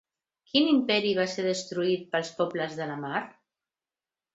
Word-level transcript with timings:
Quin 0.51 0.69
imperi 0.71 1.11
va 1.21 1.27
ser 1.35 1.47
destruït 1.49 2.11
pels 2.17 2.35
pobles 2.43 2.77
de 2.83 2.93
la 2.95 3.01
mar? 3.07 3.25